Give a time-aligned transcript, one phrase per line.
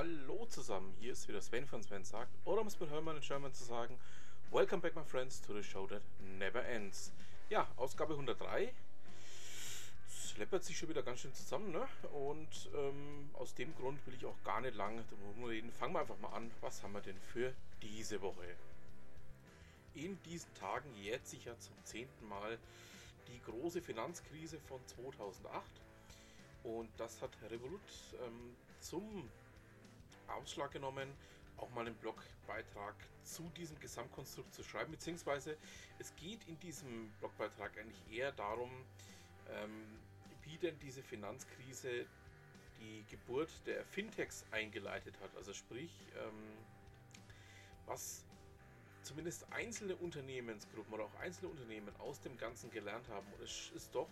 [0.00, 3.22] Hallo zusammen, hier ist wieder Sven von Sven sagt, oder um es mit Hermann in
[3.22, 3.98] German zu sagen,
[4.50, 6.00] Welcome back my friends to the show that
[6.38, 7.12] never ends.
[7.50, 8.72] Ja, Ausgabe 103.
[10.08, 11.86] Es sich schon wieder ganz schön zusammen, ne?
[12.14, 15.70] Und ähm, aus dem Grund will ich auch gar nicht lange drum reden.
[15.70, 16.50] Fangen wir einfach mal an.
[16.62, 18.56] Was haben wir denn für diese Woche?
[19.92, 22.56] In diesen Tagen jährt sich ja zum zehnten Mal
[23.28, 25.62] die große Finanzkrise von 2008.
[26.64, 27.82] Und das hat Revolut
[28.26, 29.28] ähm, zum
[30.34, 31.08] Ausschlag genommen,
[31.56, 35.56] auch mal einen Blogbeitrag zu diesem Gesamtkonstrukt zu schreiben, beziehungsweise
[35.98, 38.70] es geht in diesem Blogbeitrag eigentlich eher darum,
[39.48, 39.98] ähm,
[40.42, 42.06] wie denn diese Finanzkrise
[42.80, 45.36] die Geburt der Fintechs eingeleitet hat.
[45.36, 46.56] Also sprich, ähm,
[47.86, 48.24] was
[49.02, 53.26] zumindest einzelne Unternehmensgruppen oder auch einzelne Unternehmen aus dem Ganzen gelernt haben.
[53.32, 54.08] Und es ist doch,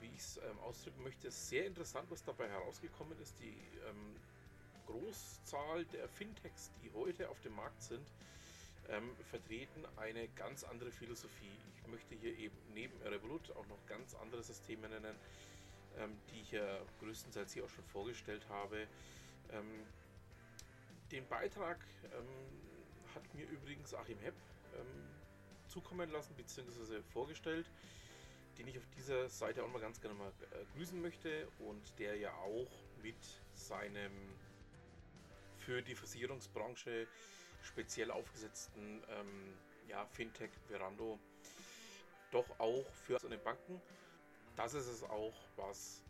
[0.00, 3.38] wie ich es ähm, ausdrücken möchte, sehr interessant, was dabei herausgekommen ist.
[3.40, 3.56] Die
[3.88, 4.16] ähm,
[4.90, 8.06] Großzahl der Fintechs, die heute auf dem Markt sind,
[8.88, 11.56] ähm, vertreten eine ganz andere Philosophie.
[11.76, 15.14] Ich möchte hier eben neben Revolut auch noch ganz andere Systeme nennen,
[15.98, 18.86] ähm, die ich ja größtenteils hier auch schon vorgestellt habe.
[19.52, 19.84] Ähm,
[21.12, 24.34] den Beitrag ähm, hat mir übrigens Achim Hepp
[24.74, 25.08] ähm,
[25.68, 27.02] zukommen lassen bzw.
[27.12, 27.70] vorgestellt,
[28.58, 32.16] den ich auf dieser Seite auch mal ganz gerne mal äh, grüßen möchte und der
[32.16, 32.70] ja auch
[33.02, 33.16] mit
[33.54, 34.12] seinem
[35.60, 37.06] für die Versicherungsbranche
[37.62, 39.54] speziell aufgesetzten ähm,
[39.88, 41.18] ja, Fintech Verando
[42.30, 43.80] doch auch für seine Banken.
[44.56, 46.02] Das ist es auch, was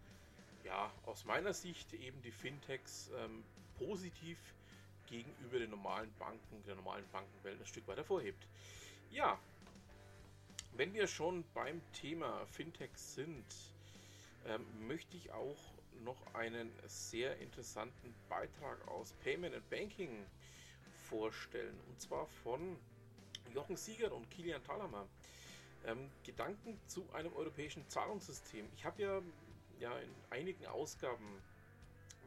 [0.64, 3.44] ja aus meiner Sicht eben die Fintechs ähm,
[3.78, 4.38] positiv
[5.06, 8.46] gegenüber den normalen Banken, der normalen Bankenwelt ein Stück weiter vorhebt.
[9.10, 9.38] Ja,
[10.72, 13.44] wenn wir schon beim Thema Fintechs sind,
[14.46, 15.58] ähm, möchte ich auch
[16.04, 20.26] noch einen sehr interessanten Beitrag aus Payment and Banking
[21.08, 21.78] vorstellen.
[21.88, 22.76] Und zwar von
[23.54, 25.06] Jochen Siegert und Kilian Thalhammer.
[25.86, 28.66] Ähm, Gedanken zu einem europäischen Zahlungssystem.
[28.76, 29.22] Ich habe ja,
[29.78, 31.42] ja in einigen Ausgaben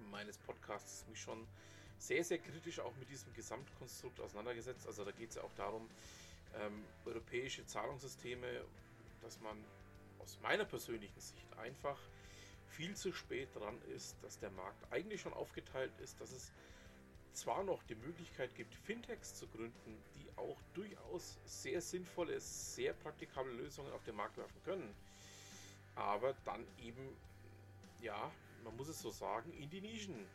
[0.09, 1.47] meines Podcasts mich schon
[1.99, 4.87] sehr, sehr kritisch auch mit diesem Gesamtkonstrukt auseinandergesetzt.
[4.87, 5.87] Also da geht es ja auch darum,
[6.59, 8.65] ähm, europäische Zahlungssysteme,
[9.21, 9.57] dass man
[10.19, 11.99] aus meiner persönlichen Sicht einfach
[12.75, 16.51] viel zu spät dran ist, dass der Markt eigentlich schon aufgeteilt ist, dass es
[17.33, 23.53] zwar noch die Möglichkeit gibt, Fintechs zu gründen, die auch durchaus sehr sinnvolle, sehr praktikable
[23.53, 24.95] Lösungen auf den Markt werfen können,
[25.95, 27.15] aber dann eben,
[28.01, 28.31] ja,
[28.63, 30.25] man muss es so sagen, in die Nischen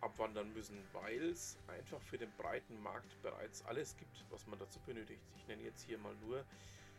[0.00, 4.80] abwandern müssen, weil es einfach für den breiten Markt bereits alles gibt, was man dazu
[4.80, 5.22] benötigt.
[5.36, 6.44] Ich nenne jetzt hier mal nur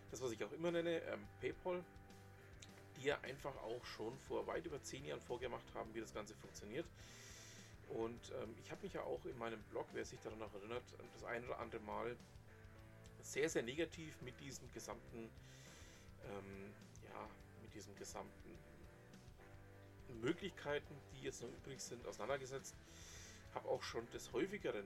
[0.09, 1.83] das, was ich auch immer nenne, ähm, PayPal,
[2.97, 6.33] die ja einfach auch schon vor weit über zehn Jahren vorgemacht haben, wie das Ganze
[6.35, 6.85] funktioniert.
[7.89, 10.83] Und ähm, ich habe mich ja auch in meinem Blog, wer sich daran noch erinnert,
[11.13, 12.15] das ein oder andere Mal
[13.21, 15.29] sehr, sehr negativ mit diesem gesamten,
[16.25, 17.29] ähm, ja,
[17.61, 18.57] mit diesem gesamten
[20.21, 22.75] Möglichkeiten, die jetzt noch übrig sind, auseinandergesetzt.
[23.53, 24.85] Habe auch schon des häufigeren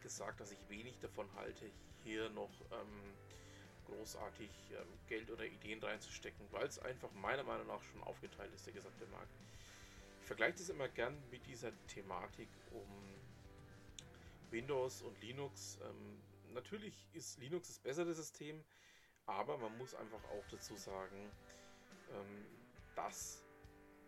[0.00, 1.66] gesagt, dass ich wenig davon halte,
[2.04, 3.14] hier noch ähm,
[3.86, 8.66] großartig ähm, Geld oder Ideen reinzustecken, weil es einfach meiner Meinung nach schon aufgeteilt ist,
[8.66, 9.32] der gesamte Markt.
[10.20, 12.86] Ich vergleiche das immer gern mit dieser Thematik um
[14.50, 15.78] Windows und Linux.
[15.82, 16.20] Ähm,
[16.52, 18.64] natürlich ist Linux das bessere System,
[19.26, 21.30] aber man muss einfach auch dazu sagen,
[22.10, 22.46] ähm,
[22.94, 23.42] dass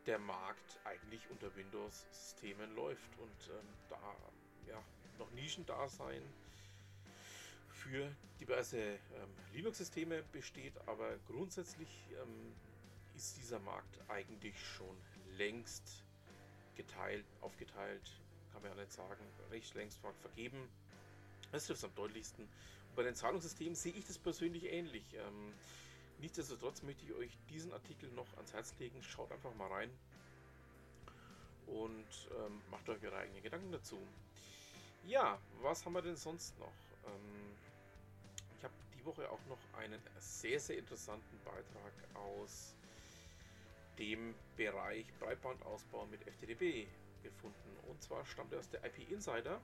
[0.06, 4.16] der Markt eigentlich unter Windows-Systemen läuft und ähm, da
[4.66, 4.82] ja,
[5.18, 6.22] noch Nischen da sein
[7.82, 8.10] für
[8.40, 8.98] diverse ähm,
[9.52, 11.88] Linux-Systeme besteht, aber grundsätzlich
[12.22, 12.52] ähm,
[13.14, 14.96] ist dieser Markt eigentlich schon
[15.36, 16.04] längst
[16.76, 18.12] geteilt, aufgeteilt,
[18.52, 20.68] kann man ja nicht sagen, recht längst vergeben.
[21.52, 22.44] Das trifft es am deutlichsten.
[22.44, 25.04] Und bei den Zahlungssystemen sehe ich das persönlich ähnlich.
[25.14, 25.52] Ähm,
[26.20, 29.02] nichtsdestotrotz möchte ich euch diesen Artikel noch ans Herz legen.
[29.02, 29.90] Schaut einfach mal rein
[31.66, 33.98] und ähm, macht euch eure eigenen Gedanken dazu.
[35.06, 36.72] Ja, was haben wir denn sonst noch?
[37.06, 37.56] Ähm,
[38.98, 42.74] die Woche auch noch einen sehr, sehr interessanten Beitrag aus
[43.98, 46.88] dem Bereich Breitbandausbau mit FTTB
[47.22, 47.76] gefunden.
[47.88, 49.60] Und zwar stammt er aus der IP Insider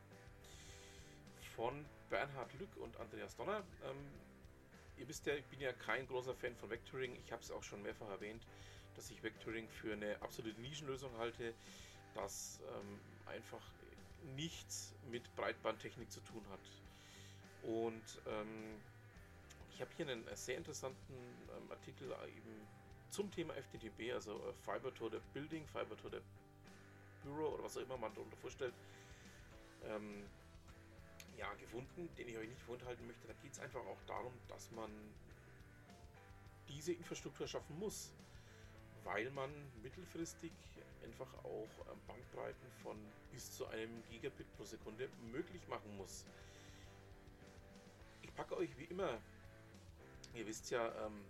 [1.57, 3.63] von Bernhard Lück und Andreas Donner.
[3.85, 3.97] Ähm,
[4.99, 7.17] ihr wisst ja, ich bin ja kein großer Fan von Vectoring.
[7.25, 8.47] Ich habe es auch schon mehrfach erwähnt,
[8.97, 11.55] dass ich Vectoring für eine absolute Nischenlösung halte,
[12.15, 13.63] das ähm, einfach
[14.37, 16.61] nichts mit Breitbandtechnik zu tun hat.
[17.63, 18.81] Und ähm,
[19.75, 22.67] ich habe hier einen sehr interessanten ähm, Artikel äh, eben
[23.11, 26.19] zum Thema FTTB, also äh, Fiber to the Building, Fiber to the
[27.25, 28.75] Bureau oder was auch immer man darunter vorstellt,
[29.85, 30.25] ähm,
[31.37, 33.27] ja, gefunden, den ich euch nicht vorenthalten möchte.
[33.27, 34.91] Da geht es einfach auch darum, dass man
[36.69, 38.13] diese Infrastruktur schaffen muss,
[39.03, 39.51] weil man
[39.83, 40.53] mittelfristig
[41.03, 42.97] einfach auch ähm, Bandbreiten von
[43.33, 46.25] bis zu einem Gigabit pro Sekunde möglich machen muss.
[48.23, 49.21] Ich packe euch wie immer,
[50.35, 51.25] ihr wisst ja, ähm,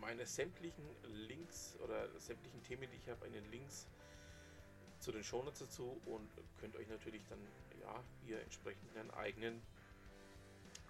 [0.00, 0.84] meine sämtlichen
[1.28, 3.86] Links oder sämtlichen Themen, die ich habe, in den Links
[5.00, 7.40] zu den Shownotes dazu und könnt euch natürlich dann
[7.80, 9.62] ja hier entsprechend einen eigenen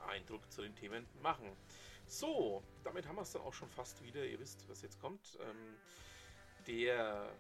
[0.07, 1.51] Eindruck zu den Themen machen.
[2.07, 4.25] So, damit haben wir es dann auch schon fast wieder.
[4.25, 5.39] Ihr wisst, was jetzt kommt.
[5.41, 5.77] Ähm,
[6.67, 7.33] der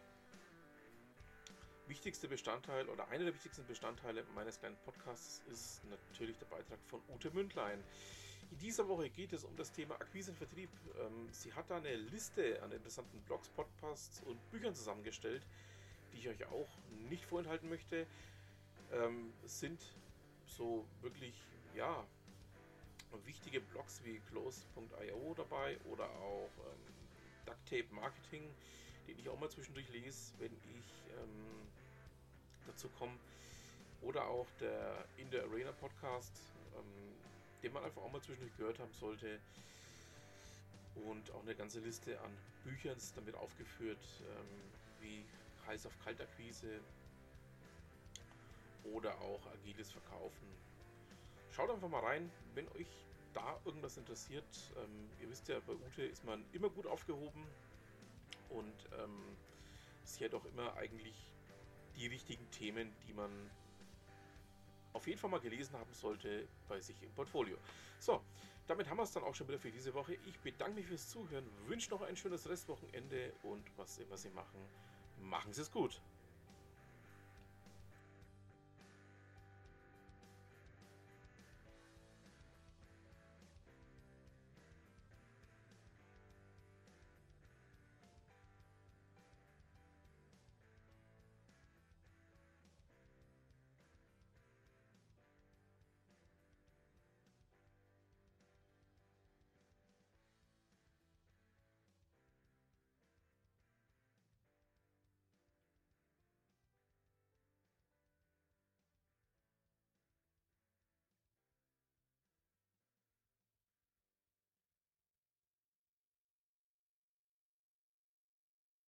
[1.86, 7.00] wichtigste Bestandteil oder einer der wichtigsten Bestandteile meines kleinen Podcasts ist natürlich der Beitrag von
[7.08, 7.82] Ute Mündlein.
[8.50, 10.70] In dieser Woche geht es um das Thema Akquise und Vertrieb.
[11.00, 15.46] Ähm, sie hat da eine Liste an interessanten Blogs, Podcasts und Büchern zusammengestellt,
[16.12, 16.68] die ich euch auch
[17.08, 18.06] nicht vorenthalten möchte.
[18.92, 19.80] Ähm, es sind
[20.46, 21.34] so wirklich,
[21.74, 22.04] ja,
[23.24, 28.42] wichtige Blogs wie close.io dabei oder auch ähm, Ducktape Marketing,
[29.06, 31.68] den ich auch mal zwischendurch lese, wenn ich ähm,
[32.66, 33.16] dazu komme.
[34.02, 37.14] Oder auch der In the Arena Podcast, ähm,
[37.66, 39.40] den man einfach auch mal zwischendurch gehört haben sollte.
[41.04, 42.30] Und auch eine ganze Liste an
[42.62, 44.46] Büchern ist damit aufgeführt, ähm,
[45.00, 45.24] wie
[45.66, 46.80] Heiß auf Kaltakquise
[48.84, 50.46] oder auch agiles Verkaufen.
[51.50, 52.86] Schaut einfach mal rein, wenn euch
[53.34, 54.44] da irgendwas interessiert.
[54.76, 57.44] Ähm, ihr wisst ja, bei Ute ist man immer gut aufgehoben
[58.50, 59.36] und ähm,
[60.04, 61.16] sie hat auch immer eigentlich
[61.96, 63.30] die richtigen Themen, die man
[64.96, 67.58] auf jeden Fall mal gelesen haben sollte bei sich im Portfolio.
[67.98, 68.22] So,
[68.66, 70.14] damit haben wir es dann auch schon wieder für diese Woche.
[70.26, 74.58] Ich bedanke mich fürs Zuhören, wünsche noch ein schönes Restwochenende und was immer Sie machen,
[75.18, 76.00] machen Sie es gut.